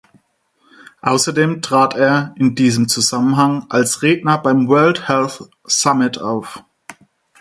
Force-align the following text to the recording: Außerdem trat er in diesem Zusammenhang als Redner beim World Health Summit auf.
Außerdem 1.03 1.61
trat 1.61 1.93
er 1.93 2.33
in 2.35 2.55
diesem 2.55 2.87
Zusammenhang 2.87 3.67
als 3.69 4.01
Redner 4.01 4.39
beim 4.39 4.67
World 4.67 5.07
Health 5.07 5.43
Summit 5.63 6.17
auf. 6.19 6.63